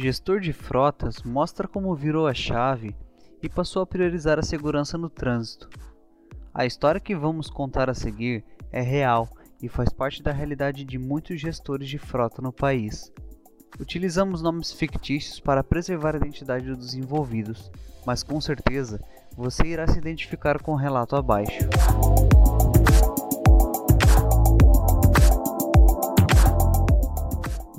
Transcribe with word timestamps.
Gestor 0.00 0.38
de 0.38 0.52
frotas 0.52 1.24
mostra 1.24 1.66
como 1.66 1.92
virou 1.92 2.28
a 2.28 2.32
chave 2.32 2.94
e 3.42 3.48
passou 3.48 3.82
a 3.82 3.86
priorizar 3.86 4.38
a 4.38 4.44
segurança 4.44 4.96
no 4.96 5.10
trânsito. 5.10 5.68
A 6.54 6.64
história 6.64 7.00
que 7.00 7.16
vamos 7.16 7.50
contar 7.50 7.90
a 7.90 7.94
seguir 7.94 8.44
é 8.70 8.80
real 8.80 9.28
e 9.60 9.68
faz 9.68 9.88
parte 9.88 10.22
da 10.22 10.30
realidade 10.30 10.84
de 10.84 10.96
muitos 10.96 11.40
gestores 11.40 11.88
de 11.88 11.98
frota 11.98 12.40
no 12.40 12.52
país. 12.52 13.12
Utilizamos 13.80 14.40
nomes 14.40 14.72
fictícios 14.72 15.40
para 15.40 15.64
preservar 15.64 16.14
a 16.14 16.18
identidade 16.18 16.72
dos 16.76 16.94
envolvidos, 16.94 17.68
mas 18.06 18.22
com 18.22 18.40
certeza 18.40 19.02
você 19.36 19.66
irá 19.66 19.84
se 19.88 19.98
identificar 19.98 20.62
com 20.62 20.74
o 20.74 20.76
relato 20.76 21.16
abaixo. 21.16 21.58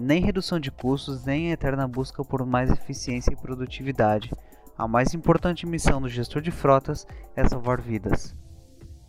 Nem 0.10 0.24
redução 0.24 0.60
de 0.60 0.72
custos, 0.72 1.24
nem 1.24 1.52
a 1.52 1.54
eterna 1.54 1.88
busca 1.88 2.26
por 2.26 2.44
mais 2.44 2.72
eficiência 2.72 3.32
e 3.32 3.36
produtividade. 3.36 4.32
A 4.76 4.88
mais 4.88 5.14
importante 5.14 5.68
missão 5.68 6.02
do 6.02 6.10
gestor 6.10 6.42
de 6.42 6.50
frotas 6.50 7.06
é 7.36 7.48
salvar 7.48 7.80
vidas. 7.80 8.34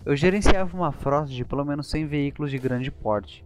Eu 0.05 0.15
gerenciava 0.15 0.77
uma 0.77 0.93
frota 0.93 1.31
de 1.31 1.43
pelo 1.43 1.65
menos 1.65 1.89
100 1.89 2.07
veículos 2.07 2.51
de 2.51 2.59
grande 2.59 2.91
porte. 2.91 3.43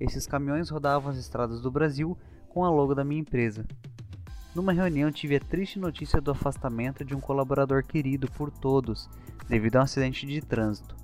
Esses 0.00 0.26
caminhões 0.26 0.70
rodavam 0.70 1.08
as 1.08 1.16
estradas 1.16 1.60
do 1.60 1.70
Brasil 1.70 2.18
com 2.48 2.64
a 2.64 2.68
logo 2.68 2.96
da 2.96 3.04
minha 3.04 3.20
empresa. 3.20 3.64
Numa 4.52 4.72
reunião 4.72 5.12
tive 5.12 5.36
a 5.36 5.40
triste 5.40 5.78
notícia 5.78 6.20
do 6.20 6.32
afastamento 6.32 7.04
de 7.04 7.14
um 7.14 7.20
colaborador 7.20 7.84
querido 7.84 8.28
por 8.32 8.50
todos 8.50 9.08
devido 9.48 9.76
a 9.76 9.78
um 9.78 9.84
acidente 9.84 10.26
de 10.26 10.40
trânsito. 10.40 10.96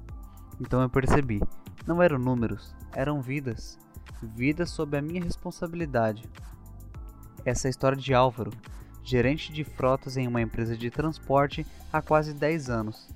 Então 0.60 0.82
eu 0.82 0.90
percebi, 0.90 1.40
não 1.86 2.02
eram 2.02 2.18
números, 2.18 2.74
eram 2.92 3.20
vidas 3.20 3.78
vida 4.24 4.66
sob 4.66 4.96
a 4.96 5.02
minha 5.02 5.22
responsabilidade. 5.22 6.24
Essa 7.44 7.66
é 7.66 7.68
a 7.68 7.70
história 7.70 7.96
de 7.96 8.14
Álvaro, 8.14 8.50
gerente 9.02 9.52
de 9.52 9.64
frotas 9.64 10.16
em 10.16 10.26
uma 10.26 10.40
empresa 10.40 10.76
de 10.76 10.90
transporte 10.90 11.66
há 11.92 12.00
quase 12.00 12.32
10 12.32 12.70
anos. 12.70 13.08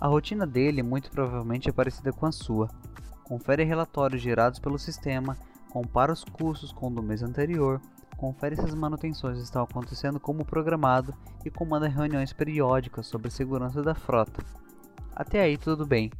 A 0.00 0.06
rotina 0.08 0.46
dele 0.46 0.82
muito 0.82 1.10
provavelmente 1.10 1.68
é 1.68 1.72
parecida 1.72 2.12
com 2.12 2.26
a 2.26 2.32
sua. 2.32 2.68
Confere 3.24 3.64
relatórios 3.64 4.22
gerados 4.22 4.58
pelo 4.58 4.78
sistema, 4.78 5.36
compara 5.70 6.12
os 6.12 6.24
custos 6.24 6.72
com 6.72 6.88
o 6.88 6.94
do 6.94 7.02
mês 7.02 7.22
anterior, 7.22 7.80
confere 8.16 8.56
se 8.56 8.62
as 8.62 8.74
manutenções 8.74 9.38
estão 9.38 9.62
acontecendo 9.62 10.18
como 10.18 10.44
programado 10.44 11.14
e 11.44 11.50
comanda 11.50 11.88
reuniões 11.88 12.32
periódicas 12.32 13.06
sobre 13.06 13.28
a 13.28 13.30
segurança 13.30 13.82
da 13.82 13.94
frota. 13.94 14.42
Até 15.14 15.40
aí 15.40 15.58
tudo 15.58 15.86
bem. 15.86 16.10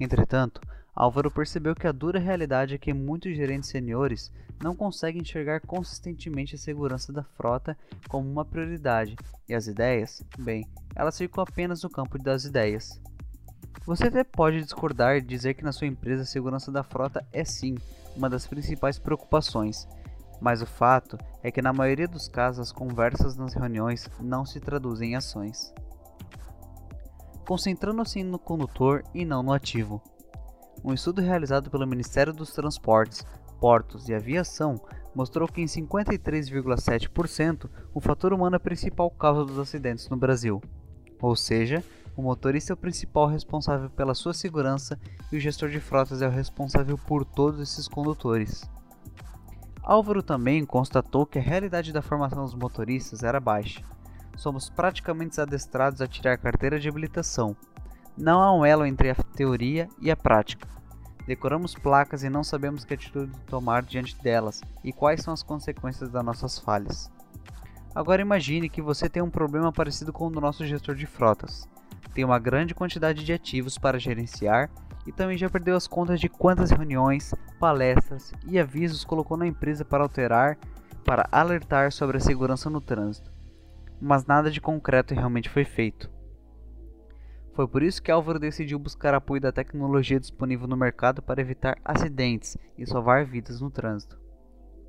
Entretanto, 0.00 0.60
Álvaro 0.94 1.30
percebeu 1.30 1.74
que 1.74 1.86
a 1.86 1.92
dura 1.92 2.18
realidade 2.18 2.74
é 2.74 2.78
que 2.78 2.92
muitos 2.92 3.34
gerentes 3.34 3.70
seniores 3.70 4.30
não 4.62 4.76
conseguem 4.76 5.22
enxergar 5.22 5.60
consistentemente 5.60 6.54
a 6.54 6.58
segurança 6.58 7.12
da 7.12 7.22
frota 7.22 7.76
como 8.08 8.30
uma 8.30 8.44
prioridade, 8.44 9.16
e 9.48 9.54
as 9.54 9.66
ideias, 9.66 10.22
bem, 10.38 10.66
elas 10.94 11.16
ficam 11.16 11.42
apenas 11.42 11.82
no 11.82 11.90
campo 11.90 12.18
das 12.18 12.44
ideias. 12.44 13.00
Você 13.86 14.04
até 14.04 14.22
pode 14.22 14.62
discordar 14.62 15.16
e 15.16 15.22
dizer 15.22 15.54
que 15.54 15.64
na 15.64 15.72
sua 15.72 15.86
empresa 15.86 16.22
a 16.22 16.26
segurança 16.26 16.70
da 16.70 16.84
frota 16.84 17.26
é 17.32 17.44
sim 17.44 17.74
uma 18.14 18.28
das 18.28 18.46
principais 18.46 18.98
preocupações, 18.98 19.88
mas 20.40 20.60
o 20.60 20.66
fato 20.66 21.16
é 21.42 21.50
que 21.50 21.62
na 21.62 21.72
maioria 21.72 22.06
dos 22.06 22.28
casos 22.28 22.60
as 22.60 22.72
conversas 22.72 23.34
nas 23.36 23.54
reuniões 23.54 24.08
não 24.20 24.44
se 24.44 24.60
traduzem 24.60 25.12
em 25.12 25.16
ações. 25.16 25.72
Concentrando-se 27.46 28.22
no 28.22 28.38
condutor 28.38 29.02
e 29.14 29.24
não 29.24 29.42
no 29.42 29.52
ativo. 29.52 30.02
Um 30.84 30.92
estudo 30.92 31.20
realizado 31.20 31.70
pelo 31.70 31.86
Ministério 31.86 32.32
dos 32.32 32.52
Transportes, 32.52 33.24
Portos 33.60 34.08
e 34.08 34.14
Aviação 34.14 34.80
mostrou 35.14 35.46
que 35.46 35.60
em 35.60 35.66
53,7% 35.66 37.70
o 37.94 38.00
fator 38.00 38.32
humano 38.32 38.56
é 38.56 38.58
a 38.58 38.60
principal 38.60 39.08
causa 39.10 39.44
dos 39.44 39.58
acidentes 39.58 40.08
no 40.08 40.16
Brasil. 40.16 40.60
Ou 41.20 41.36
seja, 41.36 41.84
o 42.16 42.22
motorista 42.22 42.72
é 42.72 42.74
o 42.74 42.76
principal 42.76 43.28
responsável 43.28 43.88
pela 43.90 44.14
sua 44.14 44.34
segurança 44.34 44.98
e 45.30 45.36
o 45.36 45.40
gestor 45.40 45.68
de 45.68 45.78
frotas 45.78 46.20
é 46.20 46.26
o 46.26 46.30
responsável 46.30 46.98
por 46.98 47.24
todos 47.24 47.60
esses 47.60 47.86
condutores. 47.86 48.68
Álvaro 49.82 50.22
também 50.22 50.64
constatou 50.64 51.24
que 51.24 51.38
a 51.38 51.42
realidade 51.42 51.92
da 51.92 52.02
formação 52.02 52.44
dos 52.44 52.54
motoristas 52.54 53.22
era 53.22 53.38
baixa. 53.38 53.82
Somos 54.36 54.68
praticamente 54.68 55.40
adestrados 55.40 56.00
a 56.00 56.06
tirar 56.06 56.38
carteira 56.38 56.80
de 56.80 56.88
habilitação, 56.88 57.56
não 58.16 58.40
há 58.42 58.54
um 58.54 58.64
elo 58.64 58.84
entre 58.84 59.10
a 59.10 59.14
teoria 59.14 59.88
e 60.00 60.10
a 60.10 60.16
prática. 60.16 60.68
Decoramos 61.26 61.74
placas 61.74 62.22
e 62.24 62.28
não 62.28 62.42
sabemos 62.42 62.84
que 62.84 62.94
atitude 62.94 63.32
tomar 63.46 63.82
diante 63.82 64.20
delas 64.20 64.60
e 64.82 64.92
quais 64.92 65.22
são 65.22 65.32
as 65.32 65.42
consequências 65.42 66.10
das 66.10 66.24
nossas 66.24 66.58
falhas. 66.58 67.10
Agora 67.94 68.22
imagine 68.22 68.68
que 68.68 68.82
você 68.82 69.08
tem 69.08 69.22
um 69.22 69.30
problema 69.30 69.72
parecido 69.72 70.12
com 70.12 70.26
o 70.26 70.30
do 70.30 70.40
nosso 70.40 70.66
gestor 70.66 70.94
de 70.94 71.06
frotas. 71.06 71.68
Tem 72.14 72.24
uma 72.24 72.38
grande 72.38 72.74
quantidade 72.74 73.24
de 73.24 73.32
ativos 73.32 73.78
para 73.78 73.98
gerenciar 73.98 74.70
e 75.06 75.12
também 75.12 75.36
já 75.36 75.48
perdeu 75.48 75.76
as 75.76 75.86
contas 75.86 76.20
de 76.20 76.28
quantas 76.28 76.70
reuniões, 76.70 77.34
palestras 77.58 78.32
e 78.46 78.58
avisos 78.58 79.04
colocou 79.04 79.36
na 79.36 79.46
empresa 79.46 79.84
para 79.84 80.02
alterar, 80.02 80.58
para 81.04 81.28
alertar 81.30 81.92
sobre 81.92 82.16
a 82.16 82.20
segurança 82.20 82.68
no 82.68 82.80
trânsito. 82.80 83.30
Mas 84.00 84.26
nada 84.26 84.50
de 84.50 84.60
concreto 84.60 85.14
realmente 85.14 85.48
foi 85.48 85.64
feito. 85.64 86.10
Foi 87.54 87.68
por 87.68 87.82
isso 87.82 88.02
que 88.02 88.10
Álvaro 88.10 88.38
decidiu 88.38 88.78
buscar 88.78 89.12
apoio 89.12 89.40
da 89.40 89.52
tecnologia 89.52 90.18
disponível 90.18 90.66
no 90.66 90.76
mercado 90.76 91.20
para 91.20 91.40
evitar 91.40 91.78
acidentes 91.84 92.56
e 92.78 92.86
salvar 92.86 93.26
vidas 93.26 93.60
no 93.60 93.70
trânsito. 93.70 94.18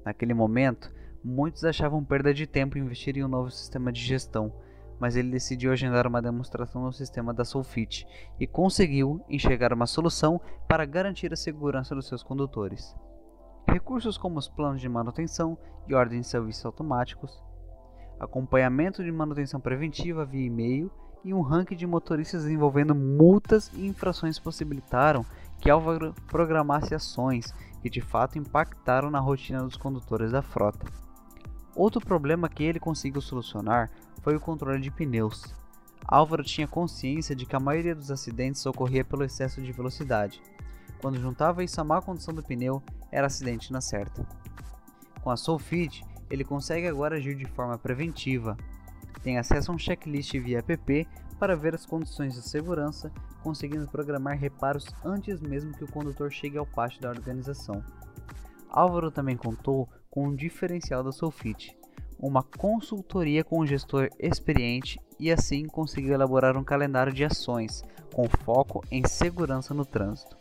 Naquele 0.06 0.34
momento, 0.34 0.90
muitos 1.22 1.66
achavam 1.66 2.04
perda 2.04 2.34
de 2.34 2.48
tempo 2.48 2.78
investir 2.78 3.18
em 3.18 3.24
um 3.24 3.28
novo 3.28 3.52
sistema 3.52 3.92
de 3.92 4.00
gestão, 4.00 4.54
mas 4.98 5.18
ele 5.18 5.30
decidiu 5.30 5.74
agendar 5.74 6.08
uma 6.08 6.22
demonstração 6.22 6.84
no 6.84 6.94
sistema 6.94 7.34
da 7.34 7.44
Solfit 7.44 8.08
e 8.40 8.48
conseguiu 8.48 9.22
enxergar 9.28 9.74
uma 9.74 9.86
solução 9.86 10.40
para 10.66 10.86
garantir 10.86 11.34
a 11.34 11.38
segurança 11.38 11.94
dos 11.94 12.08
seus 12.08 12.24
condutores. 12.24 12.96
Recursos 13.68 14.18
como 14.18 14.40
os 14.40 14.48
planos 14.48 14.80
de 14.80 14.88
manutenção 14.88 15.58
e 15.86 15.94
ordem 15.94 16.22
de 16.22 16.28
serviços 16.28 16.66
automáticos, 16.66 17.44
acompanhamento 18.20 19.04
de 19.04 19.12
manutenção 19.12 19.60
preventiva 19.60 20.26
via 20.26 20.46
e-mail 20.46 20.90
e 21.24 21.34
um 21.34 21.42
ranking 21.42 21.76
de 21.76 21.88
motoristas 21.88 22.46
envolvendo 22.46 22.94
multas 22.94 23.72
e 23.74 23.86
infrações 23.86 24.38
possibilitaram 24.38 25.26
que 25.60 25.70
Álvaro 25.70 26.14
programasse 26.28 26.94
ações 26.94 27.54
que 27.82 27.90
de 27.90 28.02
fato 28.02 28.38
impactaram 28.38 29.10
na 29.10 29.20
rotina 29.20 29.64
dos 29.64 29.78
condutores 29.78 30.32
da 30.32 30.42
frota. 30.42 30.86
Outro 31.76 32.00
problema 32.00 32.50
que 32.50 32.64
ele 32.64 32.80
conseguiu 32.80 33.22
solucionar 33.22 33.90
foi 34.22 34.36
o 34.36 34.40
controle 34.40 34.80
de 34.80 34.92
pneus. 34.92 35.54
Álvaro 36.06 36.44
tinha 36.44 36.68
consciência 36.68 37.36
de 37.36 37.46
que 37.46 37.56
a 37.56 37.60
maioria 37.60 37.96
dos 37.96 38.12
acidentes 38.12 38.66
ocorria 38.66 39.04
pelo 39.04 39.24
excesso 39.24 39.62
de 39.62 39.72
velocidade. 39.72 40.42
Quando 41.02 41.20
juntava 41.20 41.64
isso 41.64 41.80
à 41.82 41.84
má 41.84 42.02
condição 42.02 42.34
do 42.34 42.44
pneu, 42.44 42.82
era 43.12 43.28
acidente 43.28 43.72
na 43.72 43.82
certa. 43.82 44.26
Com 45.22 45.30
a 45.30 45.38
Solfit, 45.38 46.04
ele 46.30 46.44
consegue 46.44 46.88
agora 46.88 47.18
agir 47.18 47.36
de 47.36 47.46
forma 47.46 47.78
preventiva, 47.78 48.58
tem 49.24 49.38
acesso 49.38 49.72
a 49.72 49.76
um 49.76 49.80
checklist 49.80 50.34
via 50.34 50.60
app 50.60 51.08
para 51.40 51.56
ver 51.56 51.74
as 51.74 51.86
condições 51.86 52.36
de 52.36 52.42
segurança, 52.42 53.12
conseguindo 53.42 53.88
programar 53.88 54.38
reparos 54.38 54.86
antes 55.04 55.40
mesmo 55.42 55.74
que 55.74 55.84
o 55.84 55.92
condutor 55.92 56.32
chegue 56.32 56.58
ao 56.58 56.66
pátio 56.66 57.02
da 57.02 57.10
organização. 57.10 57.84
Álvaro 58.70 59.10
também 59.10 59.38
contou 59.38 59.90
com 60.10 60.28
um 60.28 60.36
diferencial 60.36 61.04
da 61.04 61.12
Solfit, 61.12 61.76
uma 62.20 62.44
consultoria 62.44 63.44
com 63.44 63.62
um 63.62 63.66
gestor 63.66 64.10
experiente 64.20 65.00
e 65.20 65.32
assim 65.32 65.66
conseguiu 65.66 66.14
elaborar 66.14 66.58
um 66.58 66.64
calendário 66.64 67.14
de 67.14 67.24
ações 67.24 67.84
com 68.14 68.28
foco 68.44 68.84
em 68.92 69.08
segurança 69.08 69.74
no 69.74 69.86
trânsito. 69.86 70.38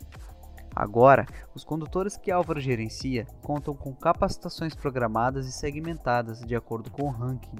Agora, 0.75 1.25
os 1.53 1.63
condutores 1.63 2.17
que 2.17 2.31
Álvaro 2.31 2.59
gerencia 2.59 3.27
contam 3.41 3.75
com 3.75 3.93
capacitações 3.93 4.75
programadas 4.75 5.47
e 5.47 5.51
segmentadas 5.51 6.39
de 6.41 6.55
acordo 6.55 6.89
com 6.89 7.03
o 7.03 7.11
ranking 7.11 7.57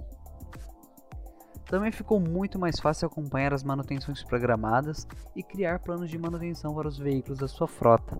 também 1.66 1.92
ficou 1.92 2.20
muito 2.20 2.60
mais 2.60 2.80
fácil 2.80 3.08
acompanhar 3.08 3.54
as 3.54 3.64
manutenções 3.64 4.24
programadas 4.24 5.08
e 5.36 5.42
criar 5.42 5.80
planos 5.80 6.10
de 6.10 6.18
manutenção 6.18 6.74
para 6.76 6.88
os 6.88 6.98
veículos 6.98 7.40
da 7.40 7.48
sua 7.48 7.68
frota. 7.68 8.20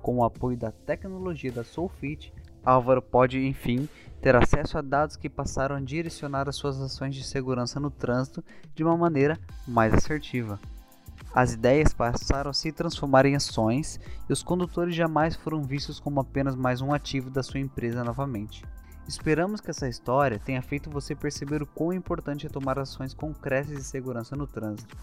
Com 0.00 0.18
o 0.18 0.24
apoio 0.24 0.56
da 0.56 0.70
tecnologia 0.70 1.50
da 1.50 1.64
Soulfit, 1.64 2.32
Álvaro 2.64 3.02
pode, 3.02 3.44
enfim, 3.44 3.88
ter 4.20 4.34
acesso 4.34 4.76
a 4.78 4.82
dados 4.82 5.16
que 5.16 5.28
passaram 5.28 5.76
a 5.76 5.80
direcionar 5.80 6.48
as 6.48 6.56
suas 6.56 6.80
ações 6.80 7.14
de 7.14 7.22
segurança 7.22 7.78
no 7.78 7.90
trânsito 7.90 8.42
de 8.74 8.82
uma 8.82 8.96
maneira 8.96 9.38
mais 9.66 9.94
assertiva. 9.94 10.58
As 11.34 11.52
ideias 11.52 11.92
passaram 11.92 12.50
a 12.50 12.54
se 12.54 12.72
transformar 12.72 13.26
em 13.26 13.36
ações 13.36 14.00
e 14.28 14.32
os 14.32 14.42
condutores 14.42 14.94
jamais 14.94 15.36
foram 15.36 15.62
vistos 15.62 16.00
como 16.00 16.18
apenas 16.18 16.56
mais 16.56 16.80
um 16.80 16.92
ativo 16.92 17.30
da 17.30 17.42
sua 17.42 17.60
empresa 17.60 18.02
novamente. 18.02 18.64
Esperamos 19.08 19.60
que 19.60 19.70
essa 19.70 19.88
história 19.88 20.40
tenha 20.44 20.60
feito 20.60 20.90
você 20.90 21.14
perceber 21.14 21.62
o 21.62 21.66
quão 21.66 21.92
importante 21.92 22.46
é 22.46 22.50
tomar 22.50 22.76
ações 22.76 23.14
concretas 23.14 23.76
de 23.76 23.84
segurança 23.84 24.34
no 24.34 24.48
trânsito. 24.48 24.96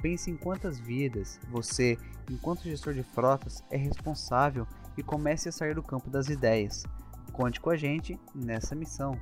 Pense 0.00 0.30
em 0.30 0.36
quantas 0.36 0.78
vidas 0.78 1.40
você, 1.50 1.98
enquanto 2.30 2.64
gestor 2.64 2.92
de 2.92 3.02
frotas, 3.02 3.64
é 3.70 3.76
responsável 3.78 4.66
e 4.96 5.02
comece 5.02 5.48
a 5.48 5.52
sair 5.52 5.74
do 5.74 5.82
campo 5.82 6.10
das 6.10 6.28
ideias. 6.28 6.84
Conte 7.32 7.58
com 7.58 7.70
a 7.70 7.76
gente 7.76 8.20
nessa 8.34 8.74
missão. 8.74 9.18